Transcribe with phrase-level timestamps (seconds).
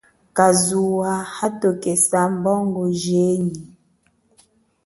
[0.37, 3.63] Kazuwa hatokesa bongo jenyi.